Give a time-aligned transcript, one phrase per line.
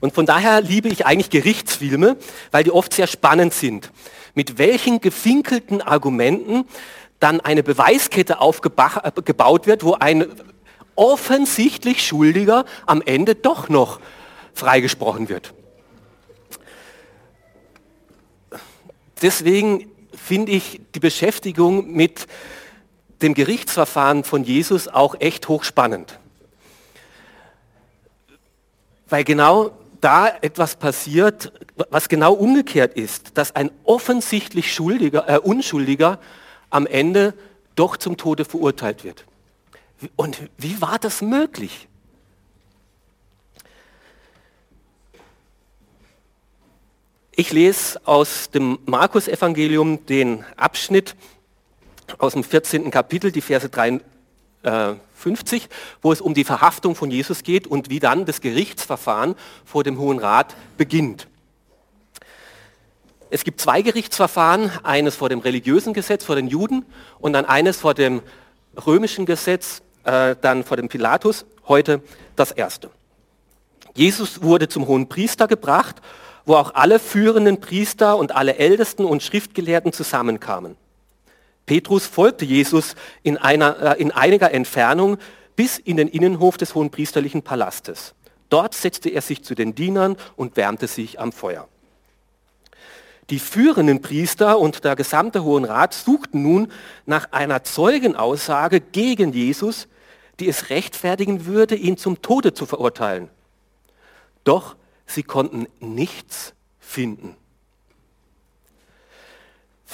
[0.00, 2.16] Und von daher liebe ich eigentlich Gerichtsfilme,
[2.50, 3.90] weil die oft sehr spannend sind.
[4.34, 6.64] Mit welchen gefinkelten Argumenten
[7.20, 10.26] dann eine Beweiskette aufgebaut wird, wo ein
[10.94, 14.00] offensichtlich Schuldiger am Ende doch noch
[14.54, 15.54] freigesprochen wird.
[19.22, 22.26] Deswegen finde ich die Beschäftigung mit
[23.22, 26.18] dem Gerichtsverfahren von Jesus auch echt hochspannend.
[29.08, 29.70] Weil genau
[30.06, 31.52] da etwas passiert,
[31.90, 36.20] was genau umgekehrt ist, dass ein offensichtlich Schuldiger, äh, Unschuldiger
[36.70, 37.34] am Ende
[37.74, 39.24] doch zum Tode verurteilt wird.
[40.14, 41.88] Und wie war das möglich?
[47.34, 51.16] Ich lese aus dem Markus-Evangelium den Abschnitt
[52.18, 52.92] aus dem 14.
[52.92, 53.68] Kapitel, die Verse
[54.66, 55.68] 53,
[56.02, 59.34] wo es um die Verhaftung von Jesus geht und wie dann das Gerichtsverfahren
[59.64, 61.28] vor dem Hohen Rat beginnt.
[63.30, 66.84] Es gibt zwei Gerichtsverfahren, eines vor dem religiösen Gesetz, vor den Juden
[67.18, 68.22] und dann eines vor dem
[68.86, 72.02] römischen Gesetz, äh, dann vor dem Pilatus, heute
[72.36, 72.90] das erste.
[73.94, 75.96] Jesus wurde zum hohen Priester gebracht,
[76.44, 80.76] wo auch alle führenden Priester und alle Ältesten und Schriftgelehrten zusammenkamen.
[81.66, 85.18] Petrus folgte Jesus in, einer, äh, in einiger Entfernung
[85.56, 88.14] bis in den Innenhof des hohen priesterlichen Palastes.
[88.48, 91.68] Dort setzte er sich zu den Dienern und wärmte sich am Feuer.
[93.30, 96.70] Die führenden Priester und der gesamte Hohen Rat suchten nun
[97.06, 99.88] nach einer Zeugenaussage gegen Jesus,
[100.38, 103.28] die es rechtfertigen würde, ihn zum Tode zu verurteilen.
[104.44, 107.36] Doch sie konnten nichts finden.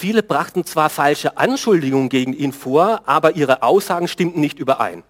[0.02, 5.04] Viele brachten zwar falsche Anschuldigungen gegen ihn vor, aber ihre Aussagen stimmten nicht überein.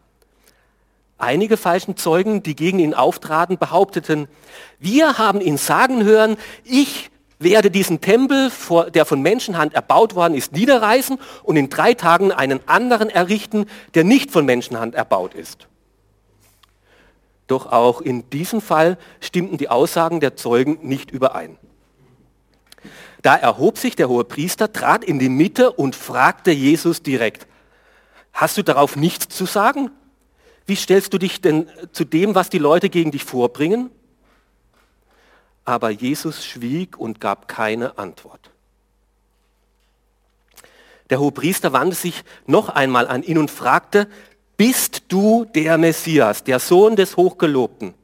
[1.17, 4.29] Einige falschen Zeugen, die gegen ihn auftraten, behaupteten,
[4.81, 8.53] wir haben ihn sagen hören, ich werde diesen Tempel,
[8.93, 13.65] der von Menschenhand erbaut worden ist, niederreißen und in drei Tagen einen anderen errichten,
[13.95, 15.69] der nicht von Menschenhand erbaut ist.
[17.47, 21.57] Doch auch in diesem Fall stimmten die Aussagen der Zeugen nicht überein.
[23.23, 27.47] Da erhob sich der hohe Priester, trat in die Mitte und fragte Jesus direkt,
[28.33, 29.91] hast du darauf nichts zu sagen?
[30.67, 33.91] Wie stellst du dich denn zu dem, was die Leute gegen dich vorbringen?
[35.65, 38.51] Aber Jesus schwieg und gab keine Antwort.
[41.11, 44.09] Der Hohepriester wandte sich noch einmal an ihn und fragte,
[44.57, 47.95] bist du der Messias, der Sohn des Hochgelobten?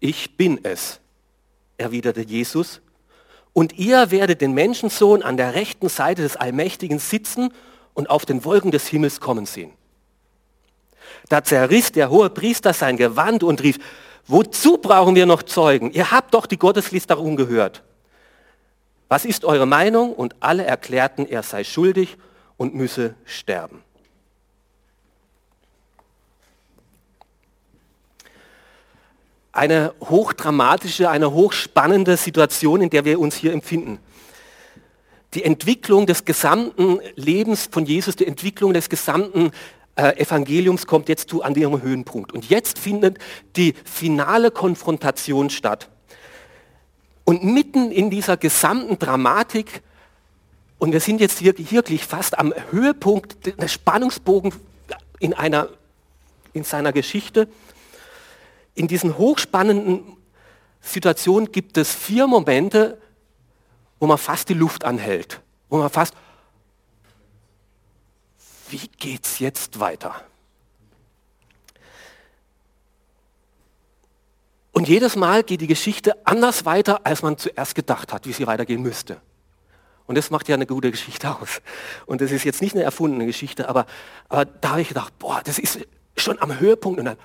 [0.00, 1.00] Ich bin es,
[1.76, 2.80] erwiderte Jesus,
[3.52, 7.52] und ihr werdet den Menschensohn an der rechten Seite des Allmächtigen sitzen
[7.94, 9.70] und auf den Wolken des Himmels kommen sehen.
[11.28, 13.78] Da zerriss der hohe Priester sein Gewand und rief,
[14.26, 15.92] wozu brauchen wir noch Zeugen?
[15.92, 17.84] Ihr habt doch die Gotteslästerung gehört.
[19.08, 20.12] Was ist eure Meinung?
[20.12, 22.16] Und alle erklärten, er sei schuldig
[22.56, 23.83] und müsse sterben.
[29.54, 34.00] Eine hochdramatische, eine hochspannende Situation, in der wir uns hier empfinden.
[35.34, 39.52] Die Entwicklung des gesamten Lebens von Jesus, die Entwicklung des gesamten
[39.94, 42.32] äh, Evangeliums kommt jetzt zu an ihrem Höhenpunkt.
[42.32, 43.18] Und jetzt findet
[43.54, 45.88] die finale Konfrontation statt.
[47.22, 49.82] Und mitten in dieser gesamten Dramatik,
[50.78, 54.52] und wir sind jetzt wirklich, wirklich fast am Höhepunkt des Spannungsbogen
[55.20, 55.68] in, einer,
[56.52, 57.46] in seiner Geschichte,
[58.74, 60.16] in diesen hochspannenden
[60.80, 63.00] Situationen gibt es vier Momente,
[64.00, 66.14] wo man fast die Luft anhält, wo man fast,
[68.68, 70.14] wie geht es jetzt weiter?
[74.72, 78.46] Und jedes Mal geht die Geschichte anders weiter, als man zuerst gedacht hat, wie sie
[78.48, 79.20] weitergehen müsste.
[80.06, 81.62] Und das macht ja eine gute Geschichte aus.
[82.06, 83.86] Und das ist jetzt nicht eine erfundene Geschichte, aber,
[84.28, 85.86] aber da habe ich gedacht, boah, das ist
[86.16, 86.98] schon am Höhepunkt.
[86.98, 87.16] Und, dann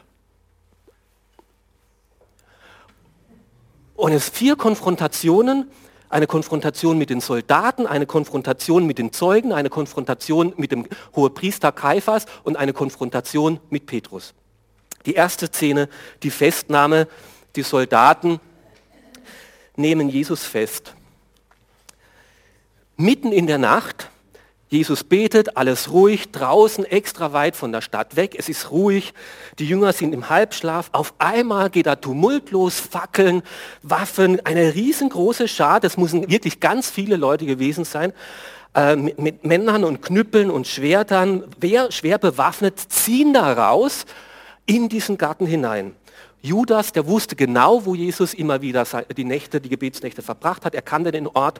[3.99, 5.69] und es vier Konfrontationen
[6.09, 11.71] eine Konfrontation mit den Soldaten, eine Konfrontation mit den Zeugen, eine Konfrontation mit dem Hohepriester
[11.71, 14.33] Kaiphas und eine Konfrontation mit Petrus.
[15.05, 15.87] Die erste Szene,
[16.23, 17.07] die Festnahme,
[17.55, 18.39] die Soldaten
[19.75, 20.93] nehmen Jesus fest.
[22.97, 24.09] Mitten in der Nacht
[24.69, 29.15] Jesus betet, alles ruhig, draußen extra weit von der Stadt weg, es ist ruhig,
[29.57, 33.41] die Jünger sind im Halbschlaf, auf einmal geht da tumultlos, Fackeln,
[33.81, 38.13] Waffen, eine riesengroße Schar, das müssen wirklich ganz viele Leute gewesen sein,
[38.75, 44.05] äh, mit, mit, Männern und Knüppeln und Schwertern, wer, schwer bewaffnet, ziehen da raus
[44.67, 45.95] in diesen Garten hinein.
[46.41, 48.85] Judas, der wusste genau, wo Jesus immer wieder
[49.17, 50.73] die Nächte, die Gebetsnächte verbracht hat.
[50.73, 51.59] Er kannte den Ort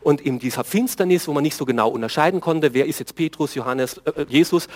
[0.00, 3.54] und in dieser Finsternis, wo man nicht so genau unterscheiden konnte, wer ist jetzt Petrus,
[3.54, 4.68] Johannes, äh, äh Jesus,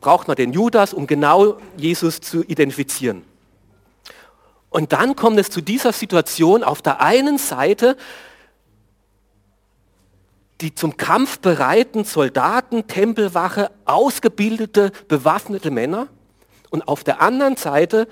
[0.00, 3.22] braucht man den Judas, um genau Jesus zu identifizieren.
[4.70, 7.96] Und dann kommt es zu dieser Situation auf der einen Seite,
[10.60, 16.08] die zum Kampf bereiten Soldaten, Tempelwache, ausgebildete, bewaffnete Männer
[16.74, 18.08] und auf der anderen Seite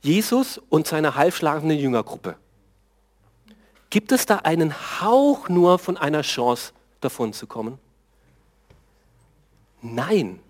[0.00, 2.36] Jesus und seine halbschlagende Jüngergruppe.
[3.90, 4.72] Gibt es da einen
[5.02, 6.72] Hauch nur von einer Chance,
[7.02, 7.78] davon zu kommen?
[9.82, 10.40] Nein.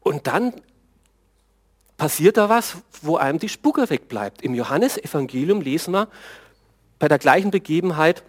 [0.00, 0.54] Und dann
[1.98, 4.40] passiert da was, wo einem die Spucke wegbleibt.
[4.40, 6.08] Im Johannesevangelium lesen wir
[6.98, 8.22] bei der gleichen Begebenheit,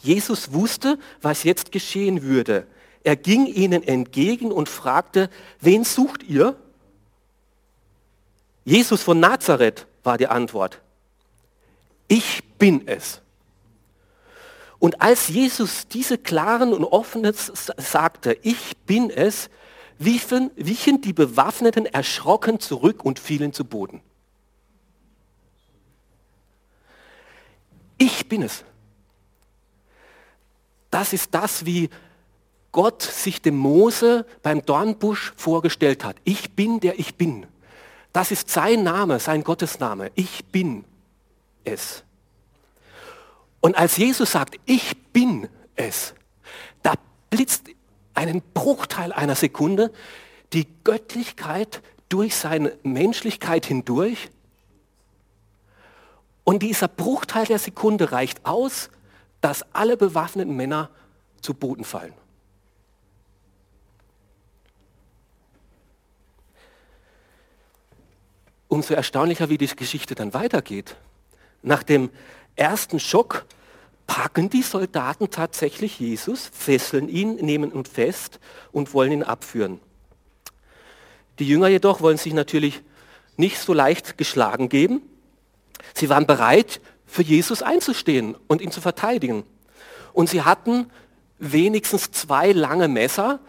[0.00, 2.68] Jesus wusste, was jetzt geschehen würde.
[3.08, 5.30] Er ging ihnen entgegen und fragte,
[5.62, 6.56] wen sucht ihr?
[8.66, 10.82] Jesus von Nazareth war die Antwort.
[12.06, 13.22] Ich bin es.
[14.78, 19.48] Und als Jesus diese klaren und offenen sagte, ich bin es,
[19.96, 24.02] wichen, wichen die Bewaffneten erschrocken zurück und fielen zu Boden.
[27.96, 28.64] Ich bin es.
[30.90, 31.88] Das ist das, wie
[32.78, 36.14] Gott sich dem Mose beim Dornbusch vorgestellt hat.
[36.22, 37.44] Ich bin der ich bin.
[38.12, 40.12] Das ist sein Name, sein Gottesname.
[40.14, 40.84] Ich bin
[41.64, 42.04] es.
[43.58, 46.14] Und als Jesus sagt, ich bin es,
[46.84, 46.94] da
[47.30, 47.64] blitzt
[48.14, 49.90] einen Bruchteil einer Sekunde
[50.52, 54.30] die Göttlichkeit durch seine Menschlichkeit hindurch.
[56.44, 58.88] Und dieser Bruchteil der Sekunde reicht aus,
[59.40, 60.90] dass alle bewaffneten Männer
[61.40, 62.14] zu Boden fallen.
[68.68, 70.96] Umso erstaunlicher, wie die Geschichte dann weitergeht.
[71.62, 72.10] Nach dem
[72.54, 73.46] ersten Schock
[74.06, 78.40] packen die Soldaten tatsächlich Jesus, fesseln ihn, nehmen ihn fest
[78.72, 79.80] und wollen ihn abführen.
[81.38, 82.82] Die Jünger jedoch wollen sich natürlich
[83.36, 85.02] nicht so leicht geschlagen geben.
[85.94, 89.44] Sie waren bereit, für Jesus einzustehen und ihn zu verteidigen.
[90.12, 90.90] Und sie hatten
[91.38, 93.40] wenigstens zwei lange Messer,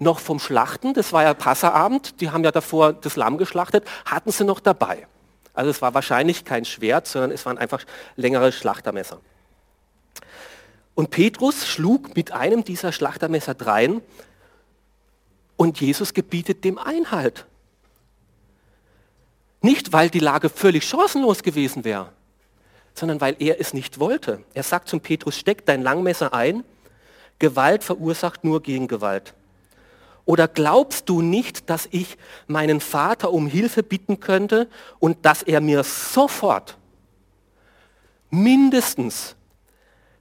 [0.00, 4.32] noch vom Schlachten, das war ja Passerabend, die haben ja davor das Lamm geschlachtet, hatten
[4.32, 5.06] sie noch dabei.
[5.52, 7.84] Also es war wahrscheinlich kein Schwert, sondern es waren einfach
[8.16, 9.20] längere Schlachtermesser.
[10.94, 14.00] Und Petrus schlug mit einem dieser Schlachtermesser drein
[15.56, 17.46] und Jesus gebietet dem Einhalt.
[19.60, 22.12] Nicht, weil die Lage völlig chancenlos gewesen wäre,
[22.94, 24.42] sondern weil er es nicht wollte.
[24.54, 26.64] Er sagt zum Petrus, steck dein Langmesser ein,
[27.38, 29.34] Gewalt verursacht nur Gegengewalt.
[30.30, 32.16] Oder glaubst du nicht, dass ich
[32.46, 34.68] meinen Vater um Hilfe bitten könnte
[35.00, 36.78] und dass er mir sofort
[38.30, 39.34] mindestens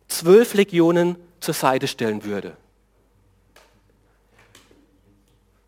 [0.07, 2.57] zwölf Legionen zur Seite stellen würde?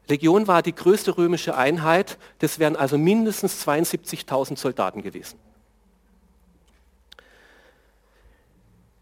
[0.08, 5.38] Legion war die größte römische Einheit, das wären also mindestens 72.000 Soldaten gewesen.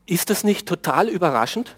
[0.05, 1.77] Ist das nicht total überraschend?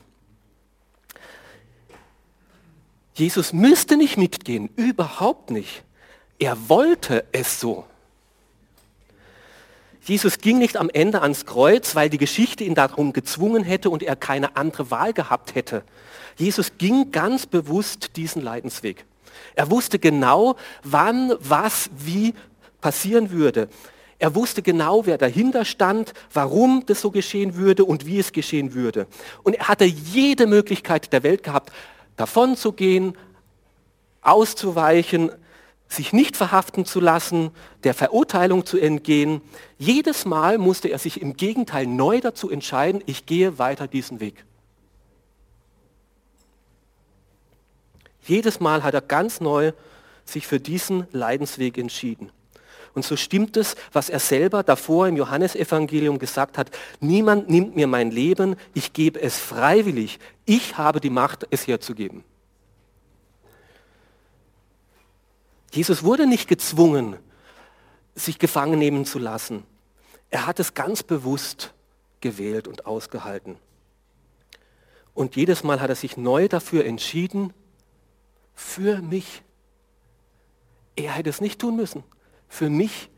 [3.14, 5.84] Jesus müsste nicht mitgehen, überhaupt nicht.
[6.40, 7.86] Er wollte es so.
[10.04, 14.02] Jesus ging nicht am Ende ans Kreuz, weil die Geschichte ihn darum gezwungen hätte und
[14.02, 15.84] er keine andere Wahl gehabt hätte.
[16.38, 19.06] Jesus ging ganz bewusst diesen Leidensweg.
[19.54, 22.34] Er wusste genau, wann, was, wie
[22.80, 23.70] passieren würde.
[24.18, 28.74] Er wusste genau, wer dahinter stand, warum das so geschehen würde und wie es geschehen
[28.74, 29.08] würde.
[29.44, 31.72] Und er hatte jede Möglichkeit der Welt gehabt,
[32.22, 33.18] davon zu gehen,
[34.22, 35.32] auszuweichen,
[35.88, 37.50] sich nicht verhaften zu lassen,
[37.84, 39.42] der Verurteilung zu entgehen.
[39.78, 44.46] Jedes Mal musste er sich im Gegenteil neu dazu entscheiden, ich gehe weiter diesen Weg.
[48.22, 49.74] Jedes Mal hat er ganz neu
[50.24, 52.32] sich für diesen Leidensweg entschieden.
[52.94, 57.88] Und so stimmt es, was er selber davor im Johannesevangelium gesagt hat, niemand nimmt mir
[57.88, 62.24] mein Leben, ich gebe es freiwillig, ich habe die Macht, es herzugeben.
[65.72, 67.16] Jesus wurde nicht gezwungen,
[68.14, 69.64] sich gefangen nehmen zu lassen.
[70.30, 71.74] Er hat es ganz bewusst
[72.20, 73.56] gewählt und ausgehalten.
[75.14, 77.54] Und jedes Mal hat er sich neu dafür entschieden,
[78.54, 79.44] für mich.
[80.98, 82.04] Er hätte es nicht tun müssen
[82.52, 83.10] für mich,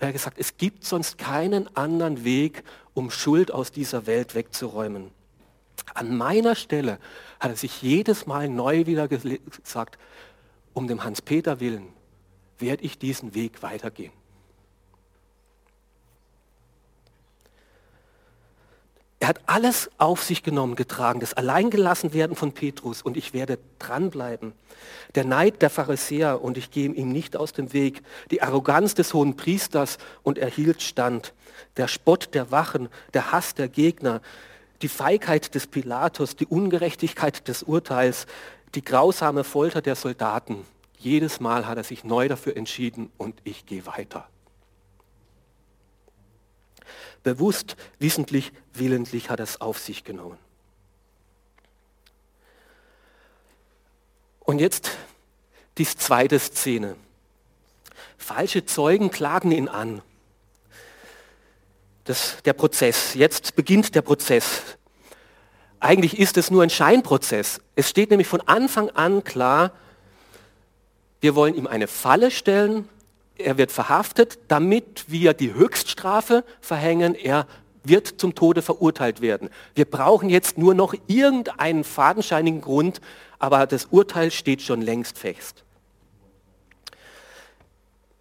[0.00, 5.12] er hat gesagt, es gibt sonst keinen anderen Weg, um Schuld aus dieser Welt wegzuräumen.
[5.94, 6.98] An meiner Stelle
[7.38, 9.98] hat er sich jedes Mal neu wieder gesagt,
[10.74, 11.88] um dem Hans-Peter willen
[12.58, 14.12] werde ich diesen Weg weitergehen.
[19.26, 24.52] Er hat alles auf sich genommen, getragen, das Alleingelassenwerden von Petrus und ich werde dranbleiben.
[25.16, 28.04] Der Neid der Pharisäer und ich gehe ihm nicht aus dem Weg.
[28.30, 31.34] Die Arroganz des hohen Priesters und er hielt stand.
[31.76, 34.20] Der Spott der Wachen, der Hass der Gegner,
[34.80, 38.26] die Feigheit des Pilatus, die Ungerechtigkeit des Urteils,
[38.76, 40.64] die grausame Folter der Soldaten.
[41.00, 44.28] Jedes Mal hat er sich neu dafür entschieden und ich gehe weiter.
[47.26, 50.38] Bewusst, wissentlich, willentlich hat er es auf sich genommen.
[54.38, 54.92] Und jetzt
[55.76, 56.94] die zweite Szene.
[58.16, 60.02] Falsche Zeugen klagen ihn an.
[62.04, 64.62] Das, der Prozess, jetzt beginnt der Prozess.
[65.80, 67.60] Eigentlich ist es nur ein Scheinprozess.
[67.74, 69.72] Es steht nämlich von Anfang an klar,
[71.20, 72.88] wir wollen ihm eine Falle stellen,
[73.38, 77.14] er wird verhaftet, damit wir die Höchststrafe verhängen.
[77.14, 77.46] Er
[77.84, 79.50] wird zum Tode verurteilt werden.
[79.74, 83.00] Wir brauchen jetzt nur noch irgendeinen fadenscheinigen Grund,
[83.38, 85.62] aber das Urteil steht schon längst fest.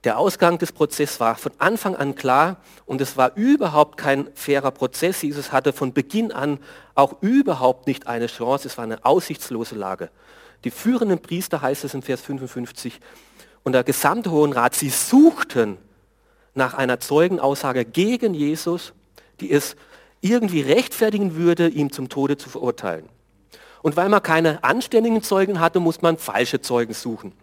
[0.04, 4.70] Der Ausgang des Prozesses war von Anfang an klar und es war überhaupt kein fairer
[4.70, 5.24] Prozess.
[5.24, 6.60] Jesus hatte von Beginn an
[6.94, 8.68] auch überhaupt nicht eine Chance.
[8.68, 10.12] Es war eine aussichtslose Lage.
[10.64, 13.00] Die führenden Priester, heißt es in Vers 55,
[13.66, 15.78] und der gesamte Hohen Rat, sie suchten
[16.54, 18.94] nach einer Zeugenaussage gegen Jesus,
[19.42, 19.76] die es
[20.22, 23.10] irgendwie rechtfertigen würde, ihm zum Tode zu verurteilen.
[23.82, 27.34] Und weil man keine anständigen Zeugen hatte, muss man falsche Zeugen suchen.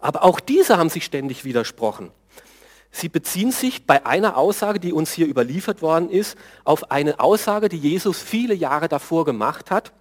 [0.00, 2.10] Aber auch diese haben sich ständig widersprochen.
[2.90, 7.70] Sie beziehen sich bei einer Aussage, die uns hier überliefert worden ist, auf eine Aussage,
[7.70, 9.92] die Jesus viele Jahre davor gemacht hat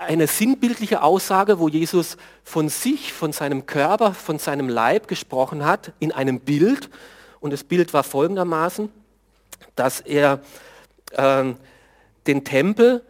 [0.00, 5.92] eine sinnbildliche Aussage, wo Jesus von sich, von seinem Körper, von seinem Leib gesprochen hat,
[5.98, 6.88] in einem Bild.
[7.38, 8.90] Und das Bild war folgendermaßen,
[9.76, 10.40] dass er
[11.12, 11.52] äh,
[12.26, 13.04] den Tempel,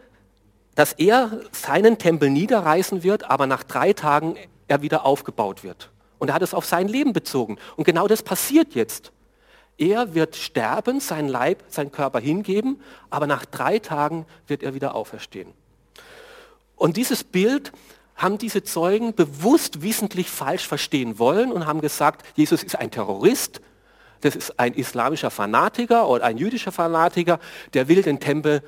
[0.75, 4.35] dass er seinen Tempel niederreißen wird, aber nach drei Tagen
[4.67, 5.91] er wieder aufgebaut wird.
[6.19, 7.57] Und er hat es auf sein Leben bezogen.
[7.77, 9.13] Und genau das passiert jetzt.
[9.77, 14.93] Er wird sterben, sein Leib, sein Körper hingeben, aber nach drei Tagen wird er wieder
[14.93, 15.53] auferstehen.
[16.81, 17.71] Und dieses Bild
[18.15, 23.61] haben diese Zeugen bewusst wissentlich falsch verstehen wollen und haben gesagt, Jesus ist ein Terrorist,
[24.21, 27.39] das ist ein islamischer Fanatiker oder ein jüdischer Fanatiker,
[27.75, 28.63] der will den Tempel,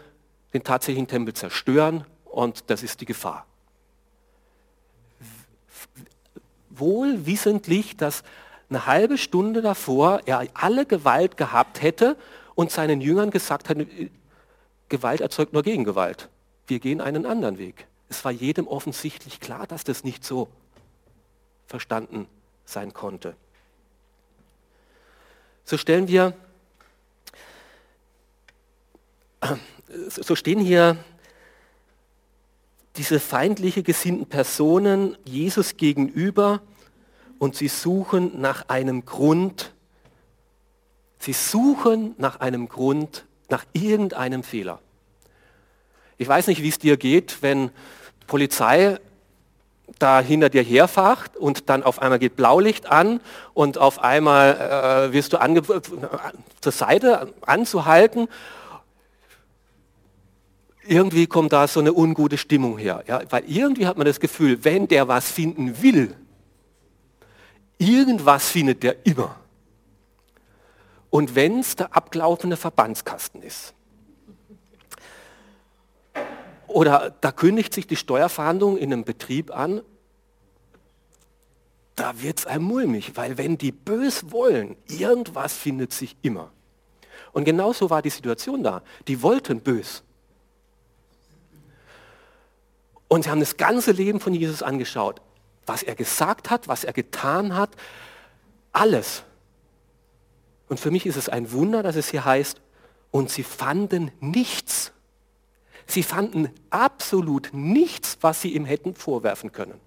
[0.53, 3.47] den tatsächlichen Tempel zerstören und das ist die Gefahr.
[6.69, 8.21] Wohl wissentlich, dass
[8.69, 12.15] eine halbe Stunde davor er alle Gewalt gehabt hätte
[12.53, 13.77] und seinen Jüngern gesagt hat,
[14.89, 16.29] Gewalt erzeugt nur Gegengewalt.
[16.67, 17.87] Wir gehen einen anderen Weg.
[18.09, 20.49] Es war jedem offensichtlich klar, dass das nicht so
[21.67, 22.27] verstanden
[22.65, 23.35] sein konnte.
[25.65, 26.35] So stellen wir,
[30.07, 30.97] so stehen hier
[32.95, 36.61] diese feindliche gesinnten Personen Jesus gegenüber
[37.39, 39.73] und sie suchen nach einem Grund,
[41.17, 44.79] sie suchen nach einem Grund, nach irgendeinem Fehler.
[46.17, 47.71] Ich weiß nicht, wie es dir geht, wenn
[48.27, 48.99] Polizei
[49.99, 53.19] da hinter dir herfahrt und dann auf einmal geht Blaulicht an
[53.53, 55.61] und auf einmal äh, wirst du ange
[56.61, 58.27] zur Seite anzuhalten.
[60.85, 63.03] Irgendwie kommt da so eine ungute Stimmung her.
[63.07, 63.21] Ja?
[63.29, 66.15] Weil irgendwie hat man das Gefühl, wenn der was finden will,
[67.77, 69.35] irgendwas findet der immer.
[71.09, 73.73] Und wenn es der abgelaufene Verbandskasten ist.
[76.73, 79.83] Oder da kündigt sich die Steuerverhandlung in einem Betrieb an,
[81.95, 86.51] da wird es einem mulmig, weil wenn die bös wollen, irgendwas findet sich immer.
[87.31, 88.81] Und genauso war die Situation da.
[89.07, 90.01] Die wollten bös.
[93.07, 95.21] Und sie haben das ganze Leben von Jesus angeschaut.
[95.67, 97.69] Was er gesagt hat, was er getan hat,
[98.71, 99.21] alles.
[100.69, 102.59] Und für mich ist es ein Wunder, dass es hier heißt,
[103.11, 104.91] und sie fanden nichts.
[105.87, 109.79] Sie fanden absolut nichts, was sie ihm hätten vorwerfen können.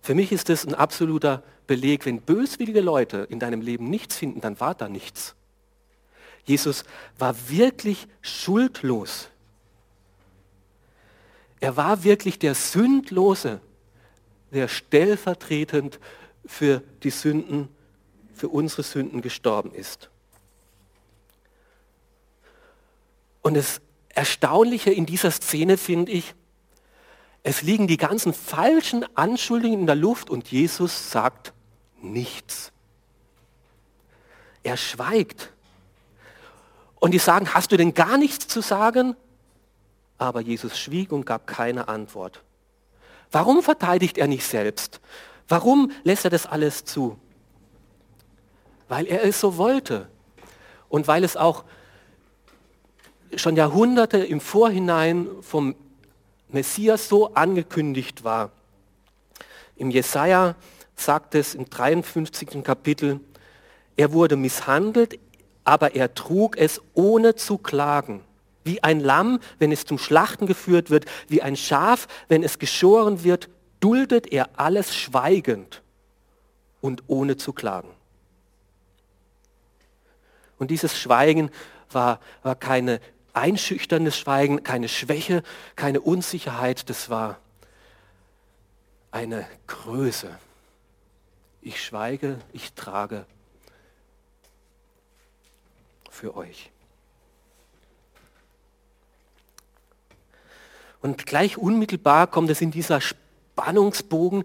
[0.00, 4.40] Für mich ist es ein absoluter Beleg, wenn böswillige Leute in deinem Leben nichts finden,
[4.40, 5.36] dann war da nichts.
[6.44, 6.84] Jesus
[7.18, 9.28] war wirklich schuldlos.
[11.60, 13.60] Er war wirklich der Sündlose,
[14.50, 16.00] der stellvertretend
[16.44, 17.68] für die Sünden,
[18.34, 20.10] für unsere Sünden gestorben ist.
[23.42, 26.34] Und das Erstaunliche in dieser Szene finde ich,
[27.42, 31.52] es liegen die ganzen falschen Anschuldigungen in der Luft und Jesus sagt
[32.00, 32.72] nichts.
[34.62, 35.52] Er schweigt.
[37.00, 39.16] Und die sagen, hast du denn gar nichts zu sagen?
[40.18, 42.44] Aber Jesus schwieg und gab keine Antwort.
[43.32, 45.00] Warum verteidigt er nicht selbst?
[45.48, 47.18] Warum lässt er das alles zu?
[48.88, 50.08] Weil er es so wollte
[50.88, 51.64] und weil es auch
[53.36, 55.74] schon Jahrhunderte im Vorhinein vom
[56.48, 58.50] Messias so angekündigt war.
[59.76, 60.54] Im Jesaja
[60.96, 62.62] sagt es im 53.
[62.62, 63.20] Kapitel,
[63.96, 65.18] er wurde misshandelt,
[65.64, 68.22] aber er trug es ohne zu klagen.
[68.64, 73.24] Wie ein Lamm, wenn es zum Schlachten geführt wird, wie ein Schaf, wenn es geschoren
[73.24, 73.48] wird,
[73.80, 75.82] duldet er alles schweigend
[76.80, 77.90] und ohne zu klagen.
[80.58, 81.50] Und dieses Schweigen
[81.90, 83.00] war, war keine
[83.34, 85.42] einschüchterndes Schweigen, keine Schwäche,
[85.76, 87.38] keine Unsicherheit, das war
[89.10, 90.38] eine Größe.
[91.60, 93.24] Ich schweige, ich trage
[96.10, 96.70] für euch.
[101.00, 104.44] Und gleich unmittelbar kommt es in dieser Spannungsbogen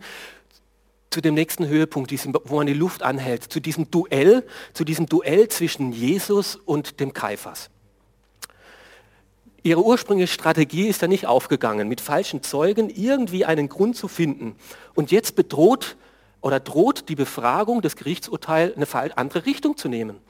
[1.09, 2.11] zu dem nächsten Höhepunkt,
[2.49, 7.13] wo man die Luft anhält, zu diesem Duell, zu diesem Duell zwischen Jesus und dem
[7.13, 7.69] Kaiphas.
[9.67, 14.55] Ihre ursprüngliche Strategie ist ja nicht aufgegangen, mit falschen Zeugen irgendwie einen Grund zu finden.
[14.95, 15.97] Und jetzt bedroht
[16.39, 20.21] oder droht die Befragung, das Gerichtsurteil, eine andere Richtung zu nehmen,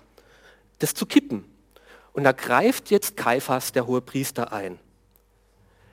[0.80, 1.46] das zu kippen.
[2.14, 4.80] Und da greift jetzt Kaiphas, der hohe Priester, ein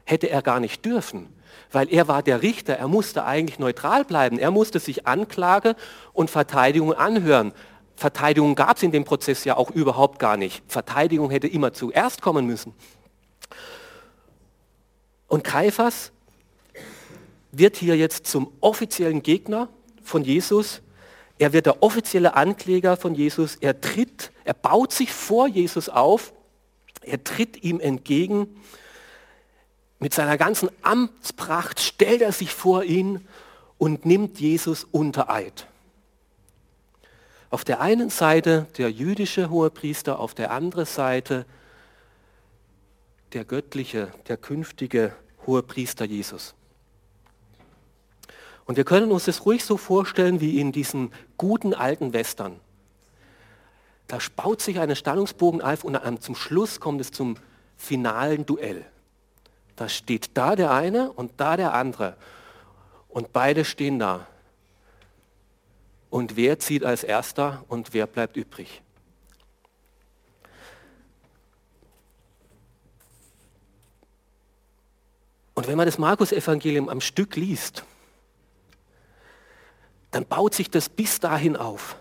[0.06, 1.28] hätte er gar nicht dürfen,
[1.72, 5.76] weil er war der Richter, er musste eigentlich neutral bleiben, er musste sich Anklage
[6.12, 7.52] und Verteidigung anhören.
[7.96, 10.62] Verteidigung gab es in dem Prozess ja auch überhaupt gar nicht.
[10.66, 12.74] Verteidigung hätte immer zuerst kommen müssen.
[15.28, 16.12] Und Kaiphas
[17.52, 19.68] wird hier jetzt zum offiziellen Gegner
[20.02, 20.82] von Jesus.
[21.38, 23.56] Er wird der offizielle Ankläger von Jesus.
[23.56, 26.32] Er tritt, er baut sich vor Jesus auf.
[27.02, 28.48] Er tritt ihm entgegen
[30.04, 33.26] mit seiner ganzen Amtspracht stellt er sich vor ihn
[33.78, 35.66] und nimmt Jesus unter Eid.
[37.48, 41.46] Auf der einen Seite der jüdische Hohepriester, auf der anderen Seite
[43.34, 45.12] der göttliche, der künftige
[45.46, 46.54] Hohepriester Jesus.
[48.64, 52.58] Und wir können uns das ruhig so vorstellen wie in diesen guten alten Western.
[54.06, 57.36] Da baut sich eine Stellungsbogen auf und zum Schluss kommt es zum
[57.76, 58.86] finalen Duell.
[59.76, 62.16] Da steht da der eine und da der andere.
[63.08, 64.26] Und beide stehen da.
[66.08, 68.83] Und wer zieht als erster und wer bleibt übrig?
[75.54, 77.84] Und wenn man das Markus-Evangelium am Stück liest,
[80.10, 81.96] dann baut sich das bis dahin auf.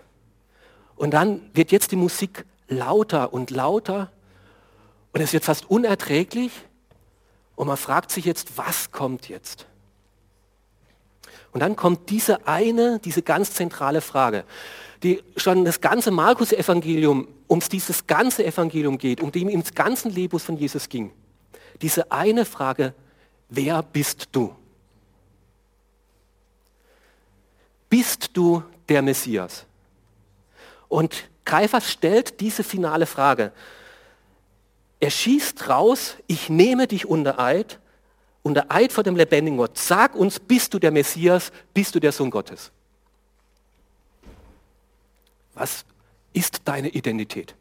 [0.96, 4.10] Und dann wird jetzt die Musik lauter und lauter
[5.12, 6.52] und es wird fast unerträglich
[7.56, 9.66] und man fragt sich jetzt, was kommt jetzt?
[11.52, 14.44] Und dann kommt diese eine, diese ganz zentrale Frage,
[15.04, 20.42] die schon das ganze Markus-Evangelium, um dieses ganze Evangelium geht, um dem im ganzen Lebus
[20.42, 21.12] von Jesus ging.
[21.80, 22.94] Diese eine Frage,
[23.48, 24.54] wer bist du?
[27.88, 29.66] Bist du der Messias?
[30.88, 33.52] Und Kaiphas stellt diese finale Frage.
[35.00, 37.78] Er schießt raus, ich nehme dich unter Eid,
[38.42, 39.76] unter Eid vor dem lebendigen Gott.
[39.76, 42.72] Sag uns, bist du der Messias, bist du der Sohn Gottes?
[45.54, 45.84] Was
[46.32, 47.54] ist deine Identität?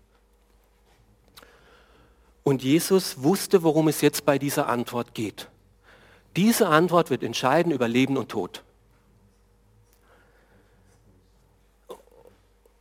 [2.43, 5.47] Und Jesus wusste, worum es jetzt bei dieser Antwort geht.
[6.35, 8.63] Diese Antwort wird entscheiden über Leben und Tod.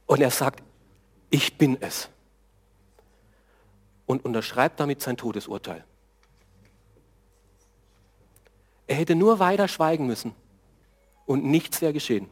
[0.06, 0.62] Und er sagt,
[1.30, 2.08] ich bin es
[4.06, 5.84] und unterschreibt damit sein Todesurteil.
[8.86, 10.34] Er hätte nur weiter schweigen müssen
[11.24, 12.28] und nichts wäre geschehen.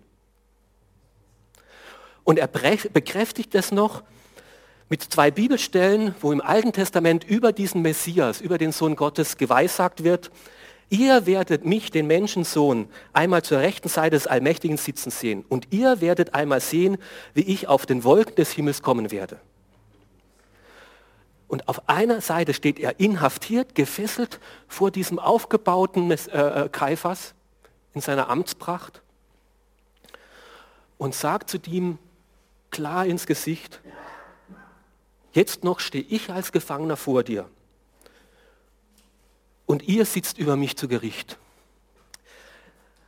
[2.24, 4.02] Und er bekräftigt es noch
[4.90, 10.04] mit zwei Bibelstellen, wo im Alten Testament über diesen Messias, über den Sohn Gottes geweissagt
[10.04, 10.30] wird,
[10.90, 16.00] ihr werdet mich, den Menschensohn, einmal zur rechten Seite des Allmächtigen sitzen sehen und ihr
[16.00, 16.98] werdet einmal sehen,
[17.32, 19.40] wie ich auf den Wolken des Himmels kommen werde.
[21.48, 27.34] Und auf einer Seite steht er inhaftiert, gefesselt vor diesem aufgebauten äh, äh, Kaiphas
[27.92, 29.02] in seiner Amtspracht
[30.96, 31.98] und sagt zu ihm
[32.70, 33.80] klar ins Gesicht,
[35.32, 37.48] jetzt noch stehe ich als Gefangener vor dir.
[39.70, 41.38] Und ihr sitzt über mich zu Gericht.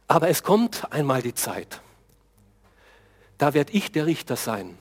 [0.06, 1.80] Aber es kommt einmal die Zeit,
[3.36, 4.78] da werde ich der Richter sein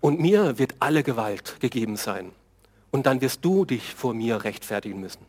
[0.00, 2.32] und mir wird alle Gewalt gegeben sein
[2.90, 5.24] und dann wirst du dich vor mir rechtfertigen müssen.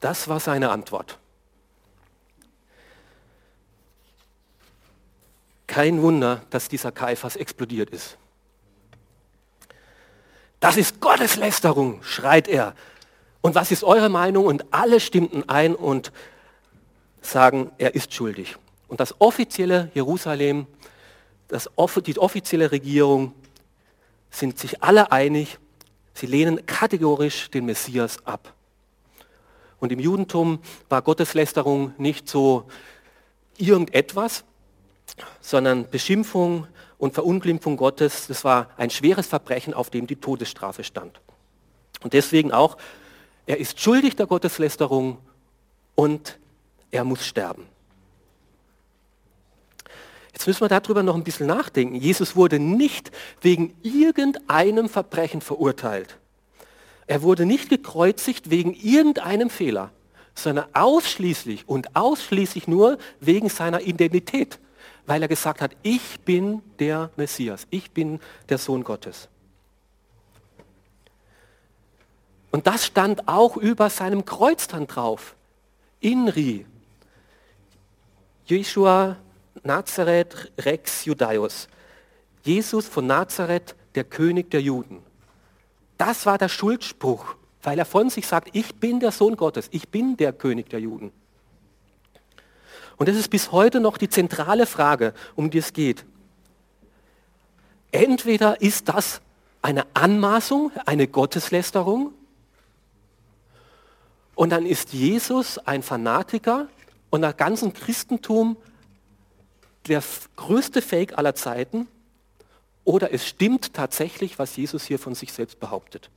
[0.00, 1.20] Das war seine Antwort.
[5.68, 8.18] Kein Wunder, dass dieser Kaiphas explodiert ist.
[10.62, 12.76] Das ist Gotteslästerung, schreit er.
[13.40, 14.46] Und was ist eure Meinung?
[14.46, 16.12] Und alle stimmten ein und
[17.20, 18.54] sagen, er ist schuldig.
[18.86, 20.68] Und das offizielle Jerusalem,
[21.48, 21.68] das,
[22.06, 23.34] die offizielle Regierung
[24.30, 25.58] sind sich alle einig,
[26.14, 28.54] sie lehnen kategorisch den Messias ab.
[29.80, 32.68] Und im Judentum war Gotteslästerung nicht so
[33.58, 34.44] irgendetwas,
[35.40, 36.68] sondern Beschimpfung
[37.02, 41.20] und Verunglimpfung Gottes, das war ein schweres Verbrechen, auf dem die Todesstrafe stand.
[42.04, 42.76] Und deswegen auch,
[43.44, 45.18] er ist schuldig der Gotteslästerung
[45.96, 46.38] und
[46.92, 47.66] er muss sterben.
[50.32, 51.96] Jetzt müssen wir darüber noch ein bisschen nachdenken.
[51.96, 53.10] Jesus wurde nicht
[53.40, 56.18] wegen irgendeinem Verbrechen verurteilt.
[57.08, 59.90] Er wurde nicht gekreuzigt wegen irgendeinem Fehler,
[60.36, 64.60] sondern ausschließlich und ausschließlich nur wegen seiner Identität
[65.06, 69.28] weil er gesagt hat, ich bin der Messias, ich bin der Sohn Gottes.
[72.50, 75.34] Und das stand auch über seinem Kreuz dann drauf.
[76.00, 76.66] Inri,
[78.44, 79.16] Jeshua
[79.62, 81.68] Nazareth Rex Judaios.
[82.42, 85.02] Jesus von Nazareth, der König der Juden.
[85.96, 89.88] Das war der Schuldspruch, weil er von sich sagt, ich bin der Sohn Gottes, ich
[89.88, 91.12] bin der König der Juden.
[93.02, 96.04] Und das ist bis heute noch die zentrale Frage, um die es geht.
[97.90, 99.20] Entweder ist das
[99.60, 102.14] eine Anmaßung, eine Gotteslästerung,
[104.36, 106.68] und dann ist Jesus ein Fanatiker
[107.10, 108.56] und der ganzen Christentum
[109.88, 110.00] der
[110.36, 111.88] größte Fake aller Zeiten,
[112.84, 116.08] oder es stimmt tatsächlich, was Jesus hier von sich selbst behauptet.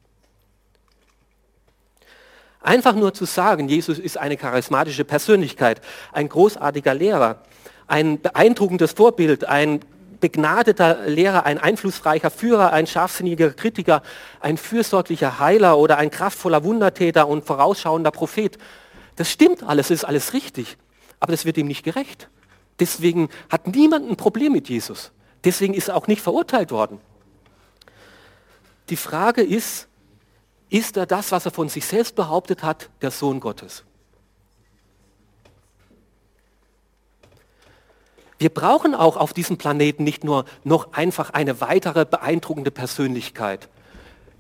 [2.66, 7.44] Einfach nur zu sagen, Jesus ist eine charismatische Persönlichkeit, ein großartiger Lehrer,
[7.86, 9.82] ein beeindruckendes Vorbild, ein
[10.20, 14.02] begnadeter Lehrer, ein einflussreicher Führer, ein scharfsinniger Kritiker,
[14.40, 18.58] ein fürsorglicher Heiler oder ein kraftvoller Wundertäter und vorausschauender Prophet.
[19.16, 20.78] Das stimmt alles, ist alles richtig,
[21.20, 22.30] aber das wird ihm nicht gerecht.
[22.80, 25.12] Deswegen hat niemand ein Problem mit Jesus.
[25.44, 27.00] Deswegen ist er auch nicht verurteilt worden.
[28.90, 29.88] Die Frage ist,
[30.76, 33.84] ist er das, was er von sich selbst behauptet hat, der Sohn Gottes.
[38.38, 43.70] Wir brauchen auch auf diesem Planeten nicht nur noch einfach eine weitere beeindruckende Persönlichkeit,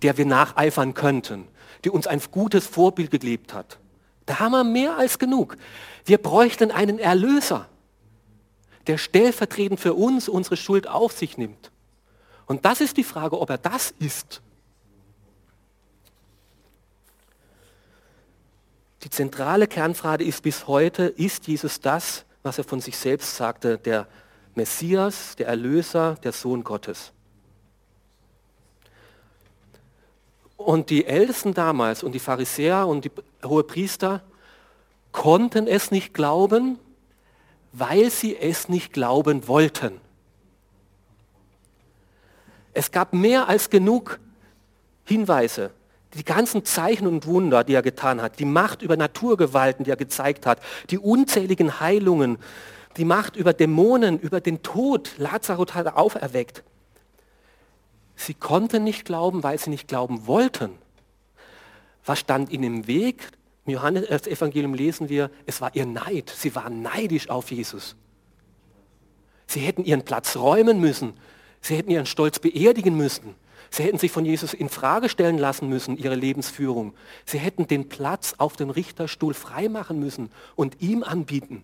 [0.02, 1.48] der wir nacheifern könnten,
[1.86, 3.80] die uns ein gutes Vorbild gelebt hat.
[4.26, 5.56] Da haben wir mehr als genug.
[6.04, 7.69] Wir bräuchten einen Erlöser,
[8.88, 11.71] der stellvertretend für uns unsere Schuld auf sich nimmt.
[12.45, 14.41] Und das ist die Frage, ob er das ist.
[19.06, 23.78] Die zentrale Kernfrage ist bis heute, ist Jesus das, was er von sich selbst sagte,
[23.78, 24.08] der
[24.56, 27.13] Messias, der Erlöser, der Sohn Gottes?
[30.58, 33.12] Und die Ältesten damals und die Pharisäer und die
[33.44, 34.24] Hohepriester
[35.12, 36.80] konnten es nicht glauben,
[37.74, 40.02] weil sie es nicht glauben wollten.
[42.74, 44.20] Es gab mehr als genug
[45.04, 45.70] Hinweise,
[46.15, 49.97] die ganzen Zeichen und Wunder, die er getan hat, die Macht über Naturgewalten, die er
[49.97, 52.38] gezeigt hat, die unzähligen Heilungen,
[52.97, 56.63] die Macht über Dämonen, über den Tod, Lazarus hat er auferweckt.
[58.15, 60.71] Sie konnten nicht glauben, weil sie nicht glauben wollten.
[62.06, 63.30] Was stand ihnen im Weg?
[63.65, 66.32] Im Johannes-Evangelium lesen wir, es war ihr Neid.
[66.34, 67.95] Sie waren neidisch auf Jesus.
[69.47, 71.13] Sie hätten ihren Platz räumen müssen.
[71.62, 73.36] Sie hätten ihren Stolz beerdigen müssen.
[73.69, 76.93] Sie hätten sich von Jesus in Frage stellen lassen müssen, ihre Lebensführung.
[77.25, 81.63] Sie hätten den Platz auf dem Richterstuhl freimachen müssen und ihm anbieten.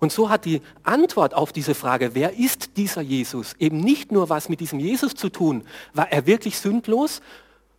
[0.00, 4.28] Und so hat die Antwort auf diese Frage, wer ist dieser Jesus, eben nicht nur
[4.28, 7.22] was mit diesem Jesus zu tun, war er wirklich sündlos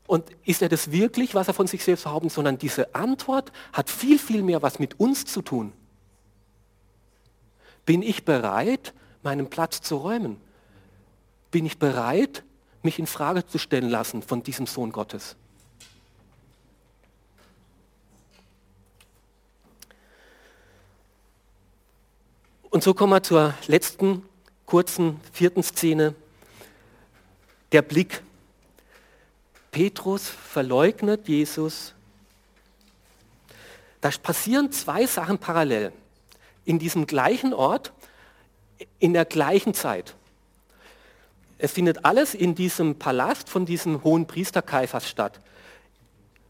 [0.07, 3.89] und ist er das wirklich, was er von sich selbst behauptet, sondern diese Antwort hat
[3.89, 5.71] viel, viel mehr was mit uns zu tun.
[7.85, 10.37] Bin ich bereit, meinen Platz zu räumen?
[11.55, 12.43] Bin ich bereit,
[12.83, 15.37] mich in Frage zu stellen lassen von diesem Sohn Gottes.
[22.63, 24.27] Und so kommen wir zur letzten
[24.65, 26.13] kurzen vierten Szene.
[27.71, 28.21] Der Blick.
[29.71, 31.93] Petrus verleugnet Jesus.
[34.01, 35.93] Da passieren zwei Sachen parallel.
[36.65, 37.93] In diesem gleichen Ort,
[38.99, 40.15] in der gleichen Zeit.
[41.57, 45.39] Es findet alles in diesem Palast von diesem hohen Priester Kaiphas statt.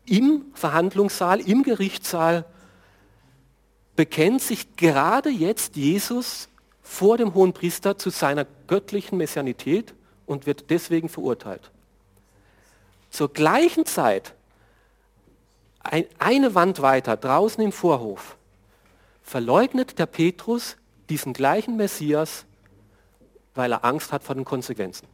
[0.06, 2.46] Im Verhandlungssaal, im Gerichtssaal
[3.96, 6.50] bekennt sich gerade jetzt Jesus
[6.82, 9.94] vor dem hohen Priester zu seiner göttlichen Messianität
[10.26, 11.72] und wird deswegen verurteilt.
[13.10, 14.34] Zur gleichen Zeit,
[16.20, 18.36] eine Wand weiter, draußen im Vorhof,
[19.24, 20.78] verleugnet der Petrus
[21.10, 22.46] diesen gleichen Messias,
[23.56, 25.08] weil er Angst hat vor den Konsequenzen.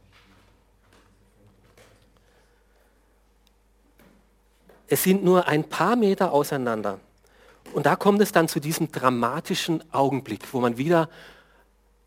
[4.88, 7.00] Es sind nur ein paar Meter auseinander.
[7.72, 11.08] Und da kommt es dann zu diesem dramatischen Augenblick, wo man wieder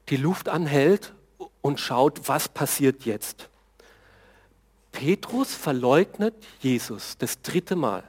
[0.09, 1.13] die Luft anhält
[1.61, 3.49] und schaut, was passiert jetzt.
[4.91, 8.03] Petrus verleugnet Jesus das dritte Mal.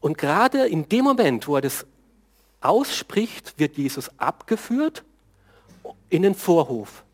[0.00, 1.84] Und gerade in dem Moment, wo er das
[2.60, 5.04] ausspricht, wird Jesus abgeführt
[6.10, 7.04] in den Vorhof.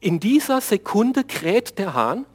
[0.00, 2.26] In dieser Sekunde kräht der Hahn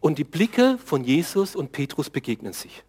[0.00, 2.84] und die Blicke von Jesus und Petrus begegnen sich.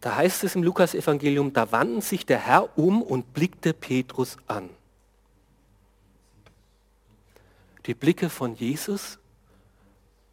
[0.00, 4.70] Da heißt es im Lukas-Evangelium, da wandten sich der Herr um und blickte Petrus an.
[7.86, 9.18] Die Blicke von Jesus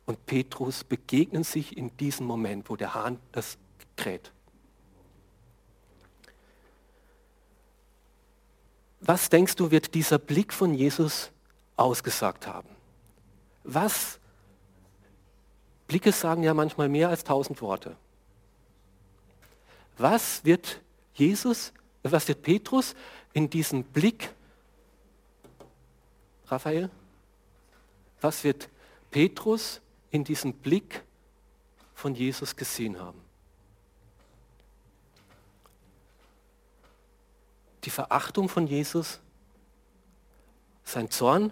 [0.05, 3.57] und Petrus begegnen sich in diesem Moment, wo der Hahn das
[3.95, 4.31] kräht.
[9.01, 11.31] Was denkst du, wird dieser Blick von Jesus
[11.75, 12.69] ausgesagt haben?
[13.63, 14.19] Was?
[15.87, 17.95] Blicke sagen ja manchmal mehr als tausend Worte.
[19.97, 20.81] Was wird
[21.13, 21.71] Jesus,
[22.03, 22.95] was wird Petrus
[23.33, 24.29] in diesem Blick,
[26.47, 26.89] Raphael,
[28.21, 28.69] was wird
[29.11, 29.81] Petrus
[30.11, 31.03] in diesem Blick
[31.93, 33.24] von Jesus gesehen haben?
[37.85, 39.19] Die Verachtung von Jesus,
[40.83, 41.51] sein Zorn,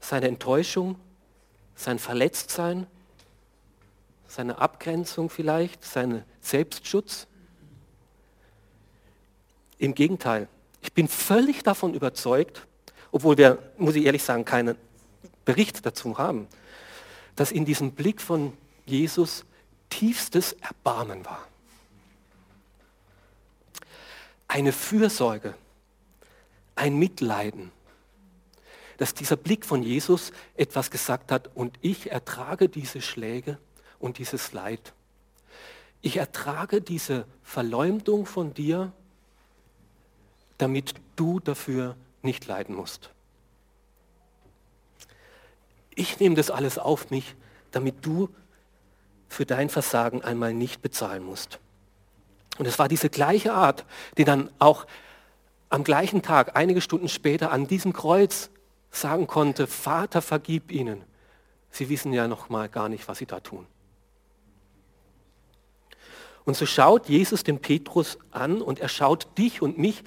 [0.00, 0.96] seine Enttäuschung,
[1.74, 2.86] sein Verletztsein,
[4.26, 7.26] seine Abgrenzung vielleicht, sein Selbstschutz.
[9.78, 10.48] Im Gegenteil,
[10.82, 12.66] ich bin völlig davon überzeugt,
[13.12, 14.76] obwohl wir, muss ich ehrlich sagen, keinen
[15.44, 16.46] Bericht dazu haben,
[17.34, 18.52] dass in diesem Blick von
[18.86, 19.44] Jesus
[19.88, 21.49] tiefstes Erbarmen war.
[24.50, 25.54] Eine Fürsorge,
[26.74, 27.70] ein Mitleiden,
[28.96, 33.58] dass dieser Blick von Jesus etwas gesagt hat und ich ertrage diese Schläge
[34.00, 34.92] und dieses Leid.
[36.02, 38.92] Ich ertrage diese Verleumdung von dir
[40.60, 43.10] damit du dafür nicht leiden musst.
[45.94, 47.34] Ich nehme das alles auf mich,
[47.70, 48.28] damit du
[49.28, 51.60] für dein Versagen einmal nicht bezahlen musst.
[52.60, 53.86] Und es war diese gleiche Art,
[54.18, 54.86] die dann auch
[55.70, 58.50] am gleichen Tag, einige Stunden später, an diesem Kreuz
[58.90, 61.02] sagen konnte, Vater, vergib ihnen.
[61.70, 63.66] Sie wissen ja noch mal gar nicht, was sie da tun.
[66.44, 70.04] Und so schaut Jesus den Petrus an und er schaut dich und mich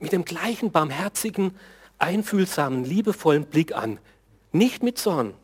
[0.00, 1.56] mit dem gleichen barmherzigen,
[1.98, 4.00] einfühlsamen, liebevollen Blick an.
[4.50, 5.34] Nicht mit Zorn.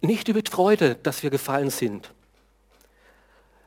[0.00, 2.12] Nicht über Freude, dass wir gefallen sind,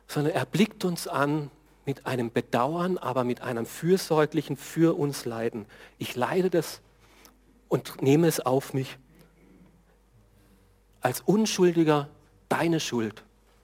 [0.07, 1.51] sondern er blickt uns an
[1.85, 5.65] mit einem Bedauern, aber mit einem fürsorglichen für uns Leiden.
[5.97, 6.81] Ich leide das
[7.67, 8.97] und nehme es auf mich
[11.01, 12.09] als Unschuldiger
[12.47, 13.23] deine Schuld,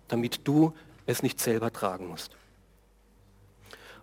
[0.10, 0.74] damit du
[1.06, 2.36] es nicht selber tragen musst.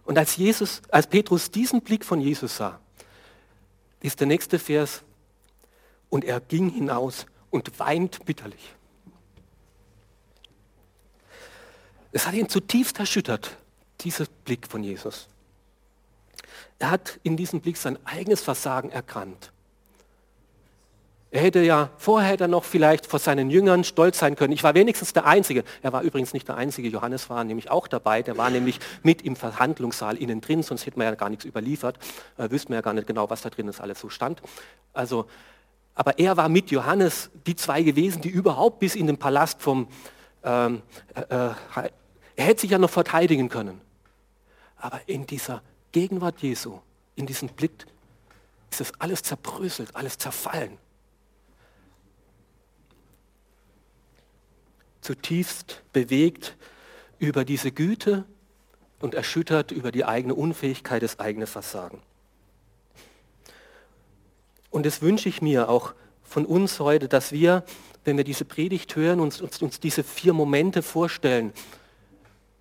[0.04, 2.80] Und als, Jesus, als Petrus diesen Blick von Jesus sah,
[4.00, 5.02] ist der nächste Vers,
[6.08, 8.74] und er ging hinaus und weint bitterlich.
[12.12, 13.56] Es hat ihn zutiefst erschüttert,
[14.00, 15.28] dieser Blick von Jesus.
[16.78, 19.52] Er hat in diesem Blick sein eigenes Versagen erkannt.
[21.30, 24.52] Er hätte ja, vorher hätte er noch vielleicht vor seinen Jüngern stolz sein können.
[24.52, 25.64] Ich war wenigstens der Einzige.
[25.82, 26.88] Er war übrigens nicht der Einzige.
[26.88, 28.22] Johannes war nämlich auch dabei.
[28.22, 31.98] Der war nämlich mit im Verhandlungssaal innen drin, sonst hätten wir ja gar nichts überliefert.
[32.38, 34.40] Äh, wüssten wir ja gar nicht genau, was da drin ist alles so stand.
[34.94, 35.26] Also,
[35.96, 39.88] aber er war mit Johannes die zwei gewesen, die überhaupt bis in den Palast vom,
[40.44, 40.82] ähm,
[41.14, 41.54] äh, äh
[42.38, 43.80] er hätte sich ja noch verteidigen können.
[44.76, 46.78] Aber in dieser Gegenwart Jesu,
[47.16, 47.86] in diesem Blick,
[48.70, 50.78] ist das alles zerbröselt, alles zerfallen.
[55.06, 56.56] zutiefst bewegt
[57.18, 58.24] über diese Güte
[59.00, 62.02] und erschüttert über die eigene Unfähigkeit, das eigene Versagen.
[64.76, 67.64] Und das wünsche ich mir auch von uns heute, dass wir,
[68.04, 71.54] wenn wir diese Predigt hören, uns, uns, uns diese vier Momente vorstellen,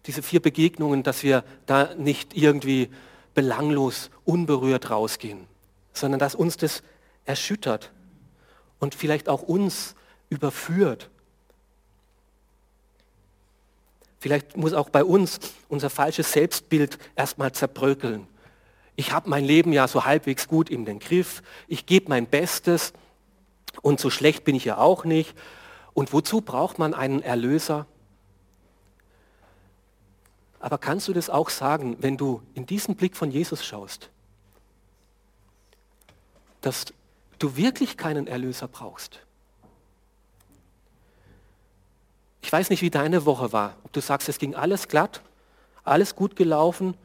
[0.06, 2.90] diese vier Begegnungen, dass wir da nicht irgendwie
[3.34, 5.46] belanglos, unberührt rausgehen,
[5.92, 6.84] sondern dass uns das
[7.26, 7.92] erschüttert
[8.80, 9.94] und vielleicht auch uns
[10.30, 11.10] überführt.
[14.20, 18.26] Vielleicht muss auch bei uns unser falsches Selbstbild erstmal zerbröckeln.
[18.96, 22.94] Ich habe mein Leben ja so halbwegs gut in den Griff, ich gebe mein Bestes
[23.82, 25.36] und so schlecht bin ich ja auch nicht.
[25.94, 27.86] Und wozu braucht man einen Erlöser?
[30.60, 34.10] Aber kannst du das auch sagen, wenn du in diesen Blick von Jesus schaust,
[36.62, 36.86] dass
[37.38, 39.20] du wirklich keinen Erlöser brauchst?
[42.42, 43.76] Ich weiß nicht, wie deine Woche war.
[43.84, 45.22] Ob du sagst, es ging alles glatt,
[45.84, 46.96] alles gut gelaufen,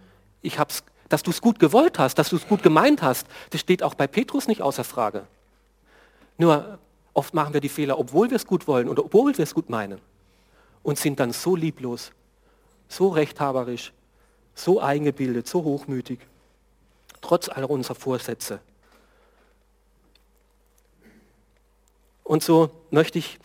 [0.42, 3.60] ich hab's, dass du es gut gewollt hast, dass du es gut gemeint hast, das
[3.60, 5.26] steht auch bei Petrus nicht außer Frage.
[6.38, 6.78] Nur
[7.12, 9.68] oft machen wir die Fehler, obwohl wir es gut wollen oder obwohl wir es gut
[9.68, 10.00] meinen
[10.82, 12.12] und sind dann so lieblos,
[12.88, 13.92] so rechthaberisch,
[14.54, 16.20] so eingebildet, so hochmütig,
[17.20, 18.60] trotz aller unserer Vorsätze.
[22.22, 23.40] Und so möchte ich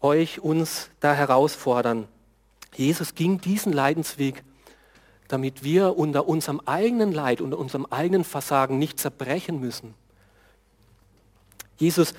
[0.00, 2.08] euch, uns da herausfordern.
[2.74, 4.42] Jesus ging diesen Leidensweg,
[5.28, 9.94] damit wir unter unserem eigenen Leid, unter unserem eigenen Versagen nicht zerbrechen müssen.
[11.76, 12.14] Jesus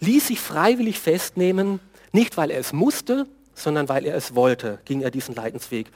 [0.00, 1.80] ließ sich freiwillig festnehmen,
[2.12, 5.90] nicht weil er es musste, sondern weil er es wollte, ging er diesen Leidensweg.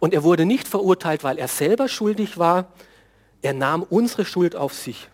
[0.00, 2.72] Und er wurde nicht verurteilt, weil er selber schuldig war.
[3.42, 5.08] Er nahm unsere Schuld auf sich.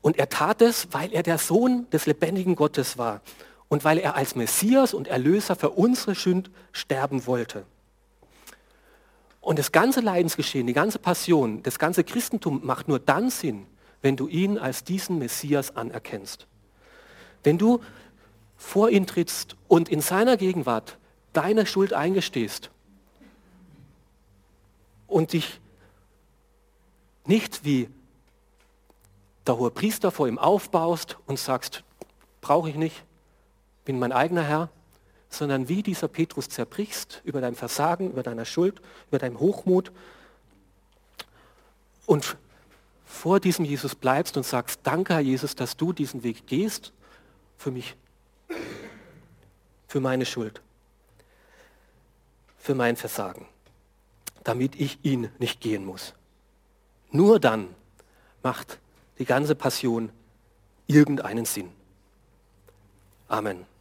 [0.00, 3.22] Und er tat es, weil er der Sohn des lebendigen Gottes war
[3.68, 7.64] und weil er als Messias und Erlöser für unsere Schuld sterben wollte.
[9.44, 13.66] Und das ganze Leidensgeschehen, die ganze Passion, das ganze Christentum macht nur dann Sinn,
[14.00, 16.46] wenn du ihn als diesen Messias anerkennst.
[17.42, 17.80] Wenn du
[18.56, 20.96] vor ihn trittst und in seiner Gegenwart
[21.34, 22.70] deine Schuld eingestehst
[25.08, 25.60] und dich
[27.26, 27.90] nicht wie
[29.46, 31.84] der hohe Priester vor ihm aufbaust und sagst,
[32.40, 33.04] brauche ich nicht,
[33.84, 34.70] bin mein eigener Herr,
[35.38, 39.92] sondern wie dieser Petrus zerbrichst über dein Versagen, über deine Schuld, über deinen Hochmut
[42.06, 42.36] und
[43.04, 46.92] vor diesem Jesus bleibst und sagst, danke Herr Jesus, dass du diesen Weg gehst
[47.56, 47.96] für mich,
[49.86, 50.60] für meine Schuld,
[52.58, 53.46] für mein Versagen,
[54.42, 56.14] damit ich ihn nicht gehen muss.
[57.10, 57.68] Nur dann
[58.42, 58.78] macht
[59.18, 60.10] die ganze Passion
[60.86, 61.70] irgendeinen Sinn.
[63.28, 63.73] Amen.